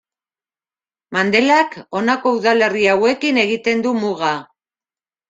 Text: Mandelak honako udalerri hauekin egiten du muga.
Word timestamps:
Mandelak 1.17 1.77
honako 1.99 2.31
udalerri 2.37 2.87
hauekin 2.95 3.39
egiten 3.43 3.85
du 3.85 3.93
muga. 4.01 4.33